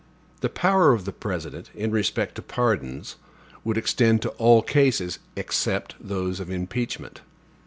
[0.39, 3.17] The power of the President, in respect to pardons,
[3.63, 7.21] would extend to all cases, except those of impeachment.